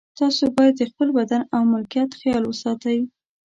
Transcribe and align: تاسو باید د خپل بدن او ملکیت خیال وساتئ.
تاسو 0.19 0.43
باید 0.55 0.73
د 0.77 0.81
خپل 0.91 1.07
بدن 1.17 1.41
او 1.55 1.61
ملکیت 1.73 2.09
خیال 2.19 2.43
وساتئ. 2.45 2.97